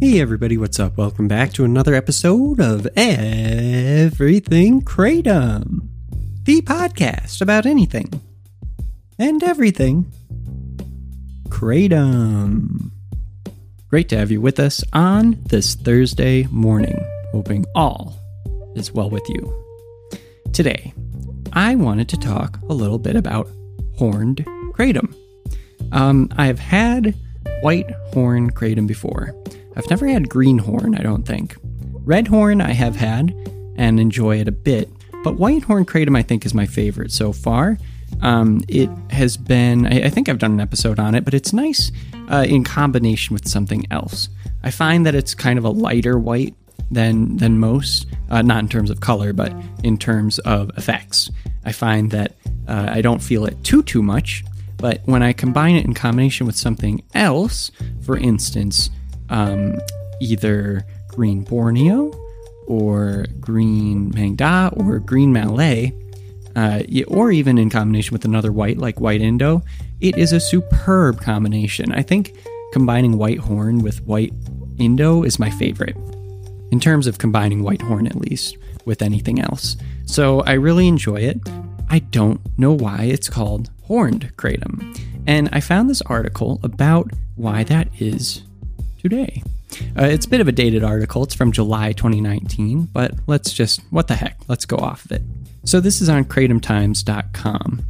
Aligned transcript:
Hey 0.00 0.20
everybody, 0.20 0.58
what's 0.58 0.78
up? 0.78 0.98
Welcome 0.98 1.28
back 1.28 1.52
to 1.54 1.64
another 1.64 1.94
episode 1.94 2.60
of 2.60 2.86
Everything 2.96 4.82
Kratom, 4.82 5.88
the 6.42 6.60
podcast 6.62 7.40
about 7.40 7.64
anything 7.64 8.20
and 9.18 9.42
everything 9.42 10.12
Kratom. 11.48 12.90
Great 13.88 14.08
to 14.10 14.18
have 14.18 14.30
you 14.30 14.40
with 14.40 14.60
us 14.60 14.84
on 14.92 15.38
this 15.46 15.74
Thursday 15.74 16.46
morning, 16.50 17.02
hoping 17.32 17.64
all 17.74 18.18
is 18.76 18.92
well 18.92 19.08
with 19.08 19.26
you. 19.28 19.64
Today, 20.52 20.92
I 21.52 21.76
wanted 21.76 22.08
to 22.10 22.18
talk 22.18 22.58
a 22.68 22.74
little 22.74 22.98
bit 22.98 23.16
about 23.16 23.48
horned 23.96 24.44
kratom. 24.74 25.14
Um, 25.92 26.28
I've 26.36 26.58
had 26.58 27.14
white 27.62 27.90
horn 28.12 28.50
kratom 28.50 28.86
before. 28.86 29.34
I've 29.76 29.88
never 29.90 30.06
had 30.06 30.28
green 30.28 30.58
horn, 30.58 30.94
I 30.94 31.02
don't 31.02 31.24
think. 31.24 31.56
Red 32.04 32.28
horn 32.28 32.60
I 32.60 32.72
have 32.72 32.96
had 32.96 33.34
and 33.76 33.98
enjoy 33.98 34.40
it 34.40 34.48
a 34.48 34.52
bit, 34.52 34.90
but 35.22 35.36
white 35.36 35.64
horn 35.64 35.84
kratom 35.84 36.16
I 36.16 36.22
think 36.22 36.46
is 36.46 36.54
my 36.54 36.66
favorite 36.66 37.12
so 37.12 37.32
far. 37.32 37.78
Um, 38.22 38.62
it 38.68 38.88
has 39.10 39.36
been, 39.36 39.86
I, 39.86 40.04
I, 40.04 40.10
think 40.10 40.28
I've 40.28 40.38
done 40.38 40.52
an 40.52 40.60
episode 40.60 40.98
on 41.00 41.14
it, 41.14 41.24
but 41.24 41.34
it's 41.34 41.52
nice 41.52 41.90
uh, 42.28 42.46
in 42.48 42.62
combination 42.62 43.34
with 43.34 43.48
something 43.48 43.86
else. 43.90 44.28
I 44.62 44.70
find 44.70 45.04
that 45.06 45.14
it's 45.14 45.34
kind 45.34 45.58
of 45.58 45.64
a 45.64 45.70
lighter 45.70 46.18
white 46.18 46.54
than 46.90 47.36
than 47.36 47.58
most, 47.58 48.06
uh, 48.30 48.42
not 48.42 48.60
in 48.60 48.68
terms 48.68 48.90
of 48.90 49.00
color, 49.00 49.32
but 49.32 49.52
in 49.82 49.98
terms 49.98 50.38
of 50.40 50.70
effects. 50.76 51.30
I 51.64 51.72
find 51.72 52.10
that 52.12 52.36
uh, 52.68 52.88
I 52.90 53.00
don't 53.00 53.22
feel 53.22 53.46
it 53.46 53.62
too 53.64 53.82
too 53.82 54.02
much, 54.02 54.44
but 54.76 55.00
when 55.04 55.22
I 55.22 55.32
combine 55.32 55.76
it 55.76 55.84
in 55.84 55.94
combination 55.94 56.46
with 56.46 56.56
something 56.56 57.02
else, 57.14 57.70
for 58.02 58.16
instance, 58.16 58.90
um, 59.30 59.78
either 60.20 60.84
green 61.08 61.42
Borneo 61.42 62.12
or 62.66 63.26
green 63.40 64.10
Maeng 64.12 64.36
Da 64.36 64.70
or 64.72 64.98
green 64.98 65.32
Malay, 65.32 65.92
uh, 66.56 66.82
or 67.08 67.30
even 67.30 67.58
in 67.58 67.68
combination 67.70 68.12
with 68.12 68.24
another 68.24 68.52
white 68.52 68.78
like 68.78 69.00
white 69.00 69.20
Indo, 69.20 69.62
it 70.00 70.16
is 70.16 70.32
a 70.32 70.40
superb 70.40 71.20
combination. 71.20 71.92
I 71.92 72.02
think 72.02 72.36
combining 72.72 73.18
white 73.18 73.38
horn 73.38 73.80
with 73.80 74.02
white 74.02 74.32
Indo 74.78 75.22
is 75.22 75.38
my 75.38 75.50
favorite, 75.50 75.96
in 76.70 76.80
terms 76.80 77.06
of 77.06 77.18
combining 77.18 77.62
white 77.62 77.82
horn 77.82 78.06
at 78.06 78.16
least 78.16 78.56
with 78.84 79.02
anything 79.02 79.40
else. 79.40 79.76
So 80.06 80.40
I 80.40 80.52
really 80.52 80.88
enjoy 80.88 81.16
it. 81.16 81.38
I 81.88 82.00
don't 82.00 82.40
know 82.58 82.72
why 82.72 83.04
it's 83.04 83.28
called 83.28 83.70
horned 83.84 84.32
kratom. 84.36 84.98
And 85.26 85.48
I 85.52 85.60
found 85.60 85.88
this 85.88 86.02
article 86.02 86.60
about 86.62 87.10
why 87.36 87.64
that 87.64 87.88
is 87.98 88.42
today. 89.04 89.42
Uh, 89.96 90.06
it's 90.06 90.24
a 90.26 90.28
bit 90.28 90.40
of 90.40 90.48
a 90.48 90.52
dated 90.52 90.82
article. 90.82 91.22
It's 91.22 91.34
from 91.34 91.52
July 91.52 91.92
2019, 91.92 92.86
but 92.86 93.12
let's 93.26 93.52
just, 93.52 93.80
what 93.90 94.08
the 94.08 94.14
heck, 94.14 94.38
let's 94.48 94.64
go 94.64 94.76
off 94.76 95.04
of 95.04 95.12
it. 95.12 95.22
So 95.64 95.78
this 95.78 96.00
is 96.00 96.08
on 96.08 96.24
kratomtimes.com. 96.24 97.84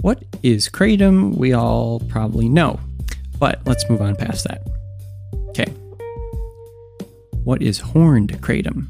What 0.00 0.24
is 0.42 0.68
kratom? 0.68 1.36
We 1.36 1.52
all 1.52 2.00
probably 2.00 2.48
know, 2.48 2.80
but 3.38 3.60
let's 3.66 3.88
move 3.88 4.02
on 4.02 4.16
past 4.16 4.46
that. 4.48 4.66
Okay. 5.50 5.72
What 7.44 7.62
is 7.62 7.78
horned 7.78 8.32
kratom? 8.42 8.88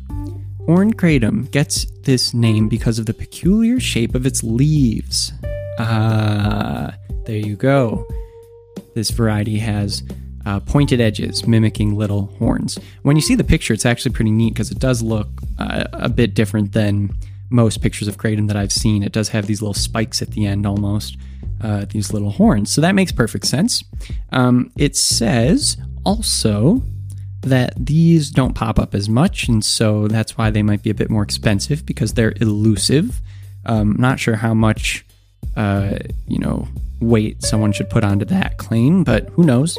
Horned 0.64 0.96
kratom 0.98 1.50
gets 1.50 1.84
this 2.02 2.32
name 2.32 2.68
because 2.68 2.98
of 2.98 3.06
the 3.06 3.14
peculiar 3.14 3.78
shape 3.78 4.14
of 4.14 4.26
its 4.26 4.42
leaves. 4.42 5.32
Ah, 5.78 6.94
there 7.24 7.36
you 7.36 7.56
go. 7.56 8.06
This 8.94 9.10
variety 9.10 9.58
has 9.58 10.02
uh, 10.48 10.60
pointed 10.60 10.98
edges 10.98 11.46
mimicking 11.46 11.94
little 11.94 12.26
horns. 12.38 12.78
When 13.02 13.16
you 13.16 13.22
see 13.22 13.34
the 13.34 13.44
picture, 13.44 13.74
it's 13.74 13.84
actually 13.84 14.12
pretty 14.12 14.30
neat 14.30 14.54
because 14.54 14.70
it 14.70 14.78
does 14.78 15.02
look 15.02 15.28
uh, 15.58 15.84
a 15.92 16.08
bit 16.08 16.32
different 16.32 16.72
than 16.72 17.10
most 17.50 17.82
pictures 17.82 18.08
of 18.08 18.16
kratom 18.16 18.48
that 18.48 18.56
I've 18.56 18.72
seen. 18.72 19.02
It 19.02 19.12
does 19.12 19.28
have 19.28 19.46
these 19.46 19.60
little 19.60 19.74
spikes 19.74 20.22
at 20.22 20.30
the 20.30 20.46
end 20.46 20.66
almost, 20.66 21.18
uh, 21.60 21.84
these 21.90 22.14
little 22.14 22.30
horns. 22.30 22.72
So 22.72 22.80
that 22.80 22.94
makes 22.94 23.12
perfect 23.12 23.44
sense. 23.44 23.84
Um, 24.32 24.72
it 24.78 24.96
says 24.96 25.76
also 26.04 26.82
that 27.42 27.74
these 27.76 28.30
don't 28.30 28.54
pop 28.54 28.78
up 28.78 28.94
as 28.94 29.06
much, 29.06 29.48
and 29.48 29.62
so 29.62 30.08
that's 30.08 30.38
why 30.38 30.48
they 30.50 30.62
might 30.62 30.82
be 30.82 30.88
a 30.88 30.94
bit 30.94 31.10
more 31.10 31.22
expensive 31.22 31.84
because 31.84 32.14
they're 32.14 32.34
elusive. 32.40 33.20
Um, 33.66 33.96
not 33.98 34.18
sure 34.18 34.36
how 34.36 34.54
much, 34.54 35.04
uh, 35.56 35.98
you 36.26 36.38
know, 36.38 36.68
weight 37.00 37.42
someone 37.42 37.72
should 37.72 37.90
put 37.90 38.02
onto 38.02 38.24
that 38.24 38.56
claim, 38.56 39.04
but 39.04 39.28
who 39.30 39.44
knows? 39.44 39.76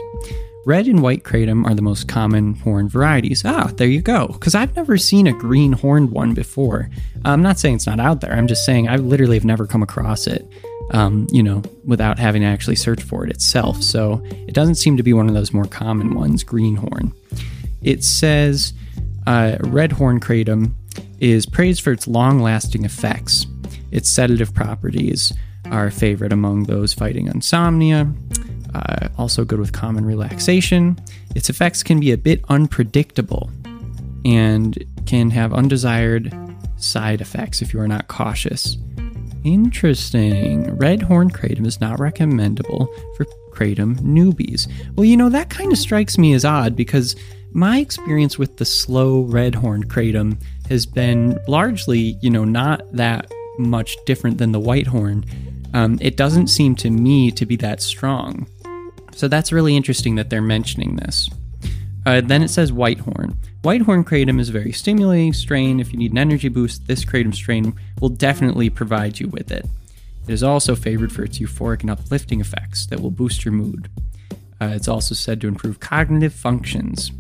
Red 0.70 0.86
and 0.86 1.02
white 1.02 1.24
kratom 1.24 1.66
are 1.66 1.74
the 1.74 1.82
most 1.82 2.08
common 2.08 2.54
horn 2.54 2.90
varieties. 2.90 3.44
Ah, 3.44 3.72
there 3.78 3.88
you 3.88 4.04
go. 4.04 4.28
Because 4.28 4.54
I've 4.54 4.76
never 4.76 5.00
seen 5.00 5.26
a 5.26 5.34
green 5.34 5.72
horned 5.72 6.12
one 6.12 6.36
before. 6.36 6.92
I'm 7.26 7.42
not 7.42 7.58
saying 7.58 7.78
it's 7.78 7.88
not 7.88 8.00
out 8.00 8.22
there. 8.22 8.34
I'm 8.34 8.46
just 8.46 8.64
saying 8.66 8.88
I 8.88 8.98
literally 8.98 9.36
have 9.36 9.46
never 9.46 9.66
come 9.66 9.82
across 9.82 10.28
it. 10.28 10.48
Um, 10.92 11.26
you 11.32 11.42
know, 11.42 11.64
without 11.86 12.20
having 12.20 12.44
to 12.44 12.48
actually 12.48 12.76
search 12.76 13.02
for 13.02 13.26
it 13.26 13.32
itself. 13.32 13.82
So 13.82 14.22
it 14.30 14.54
doesn't 14.54 14.76
seem 14.76 14.96
to 14.98 15.02
be 15.02 15.12
one 15.12 15.28
of 15.28 15.34
those 15.34 15.52
more 15.52 15.66
common 15.66 16.14
ones, 16.14 16.44
greenhorn. 16.44 17.14
It 17.82 18.04
says 18.04 18.74
uh, 19.26 19.58
red 19.62 19.92
horn 19.92 20.20
kratom 20.20 20.74
is 21.20 21.48
praised 21.48 21.82
for 21.82 21.94
its 21.94 22.08
long 22.08 22.42
lasting 22.42 22.86
effects. 22.86 23.48
Its 23.90 24.08
sedative 24.08 24.54
properties 24.54 25.34
are 25.72 25.90
favorite 25.90 26.32
among 26.32 26.66
those 26.66 26.94
fighting 26.94 27.26
insomnia. 27.26 28.14
Uh, 28.74 29.10
also, 29.18 29.44
good 29.44 29.60
with 29.60 29.74
common 29.74 30.06
relaxation. 30.06 31.00
Its 31.36 31.50
effects 31.50 31.84
can 31.84 32.00
be 32.00 32.12
a 32.12 32.18
bit 32.18 32.44
unpredictable 32.50 33.50
and 34.26 34.84
can 35.06 35.30
have 35.30 35.54
undesired 35.54 36.34
side 36.78 37.22
effects 37.22 37.62
if 37.62 37.74
you 37.74 37.80
are 37.80 37.88
not 37.88 38.08
cautious. 38.08 38.78
Interesting. 39.44 40.76
Red 40.78 41.02
horn 41.02 41.30
kratom 41.30 41.66
is 41.66 41.80
not 41.80 42.00
recommendable 42.00 42.88
for 43.16 43.26
kratom 43.52 43.96
newbies. 44.00 44.72
Well, 44.96 45.06
you 45.06 45.18
know, 45.18 45.30
that 45.30 45.50
kind 45.50 45.72
of 45.72 45.78
strikes 45.78 46.18
me 46.18 46.34
as 46.34 46.46
odd 46.46 46.76
because 46.76 47.16
my 47.52 47.80
experience 47.80 48.38
with 48.38 48.58
the 48.58 48.66
slow 48.66 49.22
red 49.22 49.56
horn 49.56 49.88
kratom 49.88 50.42
has 50.68 50.86
been 50.86 51.40
largely, 51.48 52.18
you 52.22 52.30
know, 52.30 52.46
not 52.46 52.82
that 52.94 53.32
much 53.58 53.98
different 54.06 54.38
than 54.38 54.52
the 54.52 54.60
white 54.60 54.88
horn. 54.88 55.26
Um, 55.74 55.98
it 56.02 56.16
doesn't 56.16 56.48
seem 56.48 56.76
to 56.78 56.90
me 56.90 57.32
to 57.32 57.46
be 57.46 57.56
that 57.58 57.82
strong. 57.82 58.48
So 59.16 59.28
that's 59.28 59.52
really 59.52 59.76
interesting 59.76 60.16
that 60.16 60.30
they're 60.30 60.42
mentioning 60.42 60.96
this. 60.96 61.30
Uh, 62.06 62.22
then 62.22 62.42
it 62.42 62.50
says 62.50 62.72
Whitehorn. 62.72 63.38
Whitehorn 63.62 64.06
Kratom 64.06 64.40
is 64.40 64.50
a 64.50 64.54
very 64.54 64.72
stimulating 64.72 65.34
strain. 65.34 65.80
If 65.80 65.92
you 65.92 66.00
need 66.00 66.12
an 66.12 66.18
energy 66.18 66.48
boost, 66.48 66.88
this 66.88 67.04
Kratom 67.04 67.36
strain 67.36 67.78
will 68.00 68.10
definitely 68.10 68.70
provide 68.70 69.20
you 69.20 69.28
with 69.28 69.52
it. 69.52 69.66
It 70.28 70.34
is 70.34 70.44
also 70.44 70.76
favored 70.76 71.12
for 71.12 71.24
its 71.24 71.40
euphoric 71.40 71.82
and 71.82 71.90
uplifting 71.90 72.40
effects 72.40 72.86
that 72.88 73.00
will 73.00 73.12
boost 73.12 73.44
your 73.44 73.52
mood. 73.52 73.90
Uh, 74.62 74.72
it's 74.74 74.88
also 74.88 75.16
said 75.16 75.42
to 75.42 75.48
improve 75.48 75.80
cognitive 75.80 76.34
functions. 76.34 77.12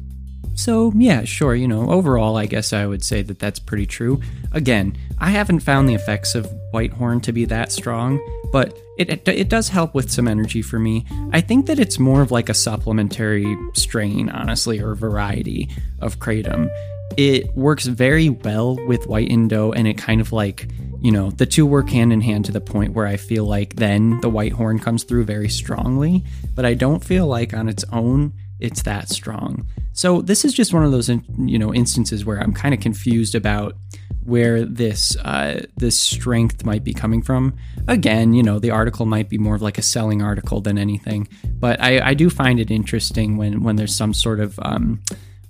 So, 0.59 0.91
yeah, 0.93 1.23
sure, 1.23 1.55
you 1.55 1.69
know, 1.69 1.89
overall, 1.89 2.35
I 2.35 2.45
guess 2.45 2.73
I 2.73 2.85
would 2.85 3.01
say 3.01 3.21
that 3.21 3.39
that's 3.39 3.59
pretty 3.59 3.85
true. 3.85 4.19
Again, 4.51 4.97
I 5.17 5.29
haven't 5.29 5.61
found 5.61 5.87
the 5.87 5.93
effects 5.93 6.35
of 6.35 6.51
Whitehorn 6.71 7.21
to 7.21 7.31
be 7.31 7.45
that 7.45 7.71
strong, 7.71 8.19
but 8.51 8.77
it, 8.97 9.09
it, 9.09 9.27
it, 9.29 9.47
does 9.47 9.69
help 9.69 9.95
with 9.95 10.11
some 10.11 10.27
energy 10.27 10.61
for 10.61 10.77
me. 10.77 11.05
I 11.31 11.39
think 11.39 11.67
that 11.67 11.79
it's 11.79 11.97
more 11.97 12.21
of 12.21 12.31
like 12.31 12.49
a 12.49 12.53
supplementary 12.53 13.57
strain, 13.73 14.29
honestly, 14.29 14.81
or 14.81 14.95
variety 14.95 15.69
of 16.01 16.19
Kratom. 16.19 16.69
It 17.15 17.55
works 17.55 17.85
very 17.85 18.27
well 18.27 18.75
with 18.85 19.07
White 19.07 19.31
Indo, 19.31 19.71
and 19.71 19.87
it 19.87 19.97
kind 19.97 20.19
of 20.19 20.33
like, 20.33 20.67
you 20.99 21.13
know, 21.13 21.31
the 21.31 21.45
two 21.45 21.65
work 21.65 21.89
hand 21.89 22.11
in 22.11 22.19
hand 22.19 22.43
to 22.45 22.51
the 22.51 22.59
point 22.59 22.91
where 22.91 23.07
I 23.07 23.15
feel 23.15 23.45
like 23.45 23.77
then 23.77 24.19
the 24.19 24.29
White 24.29 24.51
Horn 24.51 24.77
comes 24.77 25.05
through 25.05 25.23
very 25.23 25.47
strongly, 25.47 26.25
but 26.53 26.65
I 26.65 26.73
don't 26.73 27.01
feel 27.01 27.27
like 27.27 27.53
on 27.53 27.69
its 27.69 27.85
own 27.93 28.33
it's 28.59 28.81
that 28.81 29.07
strong. 29.07 29.65
So 29.99 30.21
this 30.21 30.45
is 30.45 30.53
just 30.53 30.73
one 30.73 30.85
of 30.85 30.93
those, 30.93 31.09
you 31.09 31.59
know, 31.59 31.73
instances 31.73 32.23
where 32.23 32.39
I'm 32.39 32.53
kind 32.53 32.73
of 32.73 32.79
confused 32.79 33.35
about 33.35 33.75
where 34.23 34.63
this 34.63 35.17
uh, 35.17 35.65
this 35.75 35.99
strength 35.99 36.63
might 36.63 36.85
be 36.85 36.93
coming 36.93 37.21
from. 37.21 37.57
Again, 37.85 38.33
you 38.33 38.41
know, 38.41 38.59
the 38.59 38.71
article 38.71 39.05
might 39.05 39.27
be 39.27 39.37
more 39.37 39.55
of 39.55 39.61
like 39.61 39.77
a 39.77 39.81
selling 39.81 40.21
article 40.21 40.61
than 40.61 40.77
anything, 40.77 41.27
but 41.59 41.81
I, 41.81 41.99
I 41.99 42.13
do 42.13 42.29
find 42.29 42.61
it 42.61 42.71
interesting 42.71 43.35
when 43.35 43.61
when 43.61 43.75
there's 43.75 43.93
some 43.93 44.13
sort 44.13 44.39
of 44.39 44.57
um, 44.61 45.01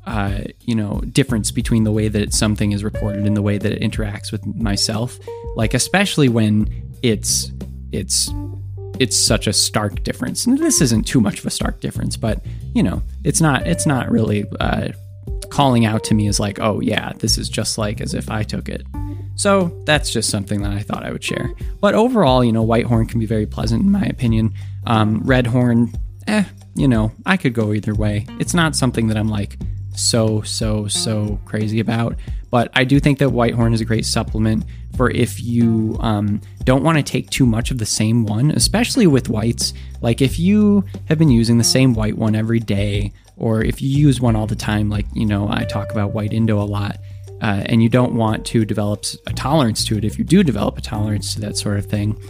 uh, 0.08 0.40
you 0.62 0.74
know 0.74 1.00
difference 1.02 1.52
between 1.52 1.84
the 1.84 1.92
way 1.92 2.08
that 2.08 2.34
something 2.34 2.72
is 2.72 2.84
reported 2.84 3.28
and 3.28 3.38
the 3.38 3.44
way 3.44 3.60
that 3.60 3.72
it 3.72 3.84
interacts 3.84 4.32
with 4.32 4.44
myself. 4.48 5.20
Like 5.58 5.76
especially 5.76 6.28
when 6.28 6.90
it's 7.04 7.52
it's 7.92 8.32
it's 9.00 9.18
such 9.18 9.48
a 9.48 9.54
stark 9.54 10.04
difference. 10.04 10.46
And 10.46 10.58
this 10.58 10.82
isn't 10.82 11.08
too 11.08 11.22
much 11.22 11.40
of 11.40 11.46
a 11.46 11.50
stark 11.50 11.80
difference, 11.80 12.18
but 12.18 12.42
you 12.74 12.84
know, 12.84 13.02
it's 13.24 13.42
not 13.42 13.66
it's 13.66 13.86
not 13.86 14.12
really 14.12 14.46
uh, 14.60 14.90
calling 15.50 15.86
out 15.86 16.04
to 16.06 16.14
me 16.14 16.28
as 16.28 16.40
like, 16.40 16.60
oh 16.60 16.80
yeah, 16.82 17.14
this 17.14 17.38
is 17.38 17.50
just 17.50 17.78
like 17.78 18.02
as 18.02 18.14
if 18.14 18.30
I 18.30 18.44
took 18.44 18.70
it. 18.70 18.86
So 19.36 19.82
that's 19.86 20.12
just 20.12 20.30
something 20.30 20.62
that 20.64 20.74
I 20.74 20.82
thought 20.82 21.06
I 21.06 21.12
would 21.12 21.24
share. 21.24 21.54
But 21.80 21.96
overall, 21.96 22.44
you 22.44 22.52
know, 22.52 22.62
white 22.62 22.86
horn 22.86 23.08
can 23.08 23.22
be 23.22 23.26
very 23.26 23.46
pleasant 23.46 23.84
in 23.84 23.92
my 23.92 24.04
opinion. 24.04 24.54
Um, 24.86 25.22
red 25.24 25.48
horn, 25.48 25.94
eh, 26.28 26.44
you 26.76 26.90
know, 26.90 27.14
I 27.26 27.38
could 27.38 27.54
go 27.54 27.74
either 27.74 27.96
way. 27.96 28.26
It's 28.40 28.54
not 28.54 28.76
something 28.76 29.08
that 29.08 29.16
I'm 29.16 29.30
like 29.30 29.58
so, 29.96 30.42
so, 30.42 30.88
so 30.88 31.40
crazy 31.46 31.80
about. 31.80 32.18
But 32.52 32.70
I 32.74 32.84
do 32.84 33.00
think 33.00 33.20
that 33.20 33.30
white 33.30 33.54
horn 33.54 33.74
is 33.74 33.80
a 33.80 33.86
great 33.86 34.06
supplement 34.06 34.66
for 35.00 35.10
if 35.12 35.42
you 35.42 35.96
um, 36.02 36.42
don't 36.66 36.84
want 36.84 36.98
to 36.98 37.04
take 37.04 37.30
too 37.30 37.46
much 37.46 37.72
of 37.72 37.78
the 37.78 37.86
same 37.86 38.26
one, 38.26 38.52
especially 38.52 39.08
with 39.08 39.30
whites. 39.30 39.74
Like 40.02 40.22
if 40.22 40.38
you 40.38 40.84
have 41.08 41.18
been 41.18 41.30
using 41.30 41.58
the 41.58 41.64
same 41.64 41.94
white 41.94 42.18
one 42.18 42.36
every 42.36 42.60
day, 42.60 43.14
or 43.38 43.64
if 43.64 43.82
you 43.82 43.88
use 43.88 44.20
one 44.20 44.36
all 44.36 44.46
the 44.46 44.58
time, 44.58 44.90
like, 44.90 45.06
you 45.14 45.26
know, 45.26 45.48
I 45.50 45.64
talk 45.64 45.94
about 45.94 46.12
white 46.12 46.34
Indo 46.34 46.62
a 46.62 46.68
lot. 46.68 46.98
Uh, 47.42 47.64
and 47.68 47.82
you 47.82 47.88
don't 47.88 48.14
want 48.14 48.46
to 48.48 48.66
develop 48.66 49.06
a 49.26 49.32
tolerance 49.32 49.86
to 49.86 49.98
it, 49.98 50.04
if 50.04 50.20
you 50.20 50.26
do 50.26 50.44
develop 50.44 50.78
a 50.78 50.82
tolerance 50.82 51.34
to 51.36 51.40
that 51.40 51.56
sort 51.56 51.78
of 51.78 51.86
thing, 51.86 52.22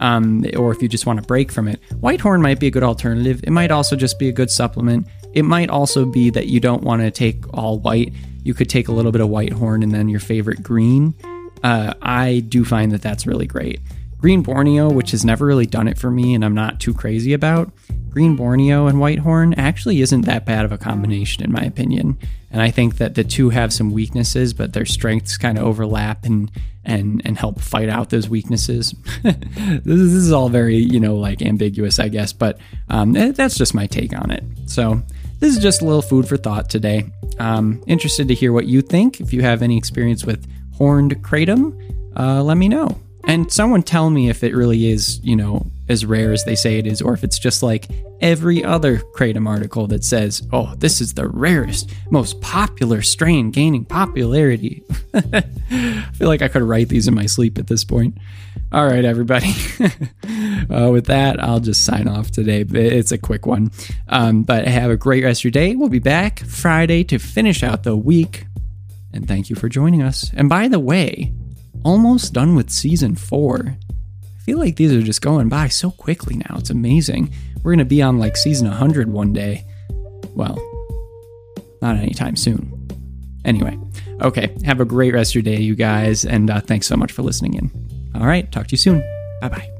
um, 0.00 0.44
or 0.54 0.70
if 0.70 0.82
you 0.82 0.88
just 0.88 1.06
want 1.06 1.18
to 1.18 1.26
break 1.26 1.50
from 1.50 1.66
it, 1.66 1.80
Whitehorn 2.00 2.42
might 2.42 2.60
be 2.60 2.66
a 2.66 2.70
good 2.70 2.82
alternative. 2.82 3.40
It 3.42 3.52
might 3.52 3.70
also 3.70 3.96
just 3.96 4.18
be 4.18 4.28
a 4.28 4.32
good 4.32 4.50
supplement. 4.50 5.08
It 5.32 5.44
might 5.44 5.70
also 5.70 6.04
be 6.04 6.28
that 6.28 6.48
you 6.48 6.60
don't 6.60 6.82
want 6.82 7.00
to 7.00 7.10
take 7.10 7.42
all 7.56 7.78
white. 7.78 8.12
You 8.44 8.52
could 8.52 8.68
take 8.68 8.88
a 8.88 8.92
little 8.92 9.12
bit 9.12 9.22
of 9.22 9.30
Whitehorn 9.30 9.82
and 9.82 9.92
then 9.92 10.10
your 10.10 10.20
favorite 10.20 10.62
green. 10.62 11.14
Uh, 11.62 11.94
I 12.02 12.40
do 12.48 12.64
find 12.64 12.92
that 12.92 13.02
that's 13.02 13.26
really 13.26 13.46
great. 13.46 13.80
Green 14.18 14.42
Borneo, 14.42 14.90
which 14.90 15.12
has 15.12 15.24
never 15.24 15.46
really 15.46 15.66
done 15.66 15.86
it 15.86 15.96
for 15.96 16.10
me 16.10 16.34
and 16.34 16.44
I'm 16.44 16.54
not 16.54 16.80
too 16.80 16.92
crazy 16.92 17.32
about, 17.32 17.70
Green 18.10 18.34
Borneo 18.34 18.86
and 18.86 18.98
Whitehorn 18.98 19.54
actually 19.54 20.00
isn't 20.00 20.22
that 20.22 20.44
bad 20.44 20.64
of 20.64 20.72
a 20.72 20.78
combination, 20.78 21.44
in 21.44 21.52
my 21.52 21.62
opinion. 21.62 22.18
And 22.50 22.60
I 22.60 22.70
think 22.70 22.96
that 22.96 23.14
the 23.14 23.22
two 23.22 23.50
have 23.50 23.72
some 23.72 23.92
weaknesses, 23.92 24.54
but 24.54 24.72
their 24.72 24.86
strengths 24.86 25.36
kind 25.36 25.58
of 25.58 25.64
overlap 25.64 26.24
and 26.24 26.50
and 26.84 27.20
and 27.24 27.36
help 27.36 27.60
fight 27.60 27.88
out 27.88 28.10
those 28.10 28.28
weaknesses. 28.28 28.94
this, 29.22 29.86
is, 29.86 30.32
all 30.32 30.48
very 30.48 30.76
you 30.76 30.98
know 30.98 31.16
like 31.16 31.42
ambiguous, 31.42 31.98
I 31.98 32.08
guess, 32.08 32.32
but 32.32 32.58
um, 32.88 33.14
eh, 33.14 33.32
that's 33.32 33.56
just 33.56 33.74
my 33.74 33.86
take 33.86 34.18
on 34.18 34.30
it. 34.30 34.42
So 34.66 35.02
this 35.38 35.54
is 35.54 35.62
just 35.62 35.82
a 35.82 35.84
little 35.84 36.02
food 36.02 36.26
for 36.26 36.38
thought 36.38 36.70
today. 36.70 37.04
Um, 37.38 37.84
interested 37.86 38.26
to 38.28 38.34
hear 38.34 38.52
what 38.52 38.66
you 38.66 38.80
think. 38.80 39.20
If 39.20 39.32
you 39.32 39.42
have 39.42 39.62
any 39.62 39.76
experience 39.76 40.24
with 40.24 40.44
horned 40.78 41.22
kratom, 41.22 41.76
uh, 42.16 42.42
let 42.42 42.56
me 42.56 42.68
know. 42.68 42.98
And 43.24 43.52
someone 43.52 43.82
tell 43.82 44.08
me 44.08 44.30
if 44.30 44.42
it 44.42 44.54
really 44.54 44.86
is, 44.90 45.20
you 45.22 45.36
know, 45.36 45.66
as 45.88 46.06
rare 46.06 46.32
as 46.32 46.44
they 46.44 46.54
say 46.54 46.78
it 46.78 46.86
is, 46.86 47.02
or 47.02 47.12
if 47.12 47.24
it's 47.24 47.38
just 47.38 47.62
like 47.62 47.86
every 48.20 48.64
other 48.64 48.98
Kratom 49.16 49.46
article 49.46 49.86
that 49.88 50.04
says, 50.04 50.46
oh, 50.52 50.74
this 50.76 51.00
is 51.00 51.14
the 51.14 51.28
rarest, 51.28 51.90
most 52.10 52.40
popular 52.40 53.02
strain 53.02 53.50
gaining 53.50 53.84
popularity. 53.84 54.82
I 55.14 55.42
feel 56.14 56.28
like 56.28 56.42
I 56.42 56.48
could 56.48 56.62
write 56.62 56.88
these 56.88 57.08
in 57.08 57.14
my 57.14 57.26
sleep 57.26 57.58
at 57.58 57.66
this 57.66 57.84
point. 57.84 58.16
All 58.70 58.86
right, 58.86 59.04
everybody. 59.04 59.54
uh, 60.70 60.90
with 60.90 61.06
that, 61.06 61.42
I'll 61.42 61.60
just 61.60 61.84
sign 61.84 62.06
off 62.06 62.30
today. 62.30 62.60
It's 62.62 63.12
a 63.12 63.18
quick 63.18 63.46
one. 63.46 63.70
Um, 64.08 64.42
but 64.42 64.66
have 64.66 64.90
a 64.90 64.96
great 64.96 65.24
rest 65.24 65.40
of 65.40 65.44
your 65.44 65.52
day. 65.52 65.74
We'll 65.74 65.88
be 65.88 65.98
back 65.98 66.40
Friday 66.40 67.04
to 67.04 67.18
finish 67.18 67.62
out 67.62 67.82
the 67.82 67.96
week. 67.96 68.46
And 69.18 69.26
thank 69.26 69.50
you 69.50 69.56
for 69.56 69.68
joining 69.68 70.00
us. 70.00 70.30
And 70.36 70.48
by 70.48 70.68
the 70.68 70.78
way, 70.78 71.32
almost 71.84 72.32
done 72.32 72.54
with 72.54 72.70
season 72.70 73.16
four 73.16 73.76
I 74.22 74.40
feel 74.50 74.58
like 74.58 74.76
these 74.76 74.92
are 74.92 75.02
just 75.02 75.20
going 75.20 75.48
by 75.48 75.68
so 75.68 75.90
quickly 75.90 76.36
now. 76.36 76.56
It's 76.56 76.70
amazing. 76.70 77.34
We're 77.56 77.72
going 77.72 77.80
to 77.80 77.84
be 77.84 78.00
on 78.00 78.18
like 78.18 78.36
season 78.36 78.68
100 78.68 79.10
one 79.10 79.34
day. 79.34 79.64
Well, 80.34 80.56
not 81.82 81.96
anytime 81.96 82.36
soon. 82.36 82.88
Anyway, 83.44 83.76
okay. 84.22 84.56
Have 84.64 84.80
a 84.80 84.86
great 84.86 85.12
rest 85.12 85.32
of 85.32 85.34
your 85.34 85.42
day, 85.42 85.60
you 85.60 85.74
guys. 85.74 86.24
And 86.24 86.48
uh, 86.48 86.60
thanks 86.60 86.86
so 86.86 86.96
much 86.96 87.12
for 87.12 87.22
listening 87.22 87.54
in. 87.54 88.10
All 88.14 88.26
right. 88.26 88.50
Talk 88.50 88.68
to 88.68 88.72
you 88.72 88.78
soon. 88.78 89.00
Bye 89.42 89.48
bye. 89.48 89.77